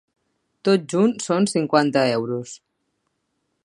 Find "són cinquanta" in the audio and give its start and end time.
1.27-2.07